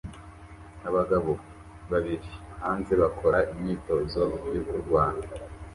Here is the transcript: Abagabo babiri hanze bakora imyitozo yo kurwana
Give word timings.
Abagabo 0.89 1.31
babiri 1.91 2.29
hanze 2.63 2.93
bakora 3.01 3.39
imyitozo 3.53 4.21
yo 4.53 4.59
kurwana 4.67 5.25